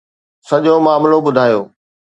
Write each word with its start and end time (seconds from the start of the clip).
سڄو 0.47 0.75
معاملو 0.85 1.17
ٻڌايو. 1.25 1.61